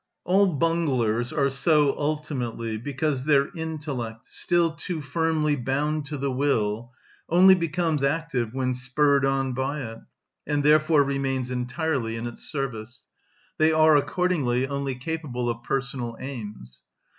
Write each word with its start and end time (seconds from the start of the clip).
All 0.25 0.47
bunglers 0.47 1.31
are 1.31 1.51
so 1.51 1.95
ultimately 1.95 2.75
because 2.75 3.23
their 3.25 3.55
intellect, 3.55 4.25
still 4.25 4.71
too 4.71 4.99
firmly 4.99 5.55
bound 5.55 6.07
to 6.07 6.17
the 6.17 6.31
will, 6.31 6.91
only 7.29 7.53
becomes 7.53 8.01
active 8.01 8.51
when 8.51 8.73
spurred 8.73 9.25
on 9.25 9.53
by 9.53 9.79
it, 9.79 9.99
and 10.47 10.63
therefore 10.63 11.03
remains 11.03 11.51
entirely 11.51 12.15
in 12.15 12.25
its 12.25 12.43
service. 12.45 13.05
They 13.59 13.71
are 13.71 13.95
accordingly 13.95 14.65
only 14.67 14.95
capable 14.95 15.51
of 15.51 15.61
personal 15.61 16.17
aims. 16.19 16.81